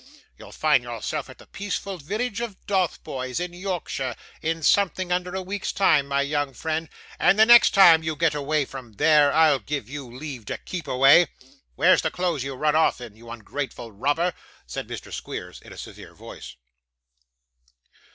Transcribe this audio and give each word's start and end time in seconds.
You'll 0.35 0.51
find 0.51 0.83
yourself 0.83 1.29
at 1.29 1.37
the 1.37 1.45
peaceful 1.45 1.97
village 1.99 2.41
of 2.41 2.65
Dotheboys, 2.65 3.39
in 3.39 3.53
Yorkshire, 3.53 4.15
in 4.41 4.63
something 4.63 5.11
under 5.11 5.35
a 5.35 5.43
week's 5.43 5.71
time, 5.71 6.07
my 6.07 6.21
young 6.23 6.55
friend; 6.55 6.89
and 7.19 7.37
the 7.37 7.45
next 7.45 7.75
time 7.75 8.01
you 8.01 8.15
get 8.15 8.33
away 8.33 8.65
from 8.65 8.93
there, 8.93 9.31
I 9.31 9.55
give 9.59 9.87
you 9.87 10.07
leave 10.09 10.45
to 10.45 10.57
keep 10.57 10.87
away. 10.87 11.27
Where's 11.75 12.01
the 12.01 12.09
clothes 12.09 12.43
you 12.43 12.55
run 12.55 12.75
off 12.75 12.99
in, 12.99 13.15
you 13.15 13.29
ungrateful 13.29 13.91
robber?' 13.91 14.33
said 14.65 14.87
Mr. 14.87 15.13
Squeers, 15.13 15.61
in 15.61 15.71
a 15.71 15.77
severe 15.77 16.15
voice. 16.15 16.55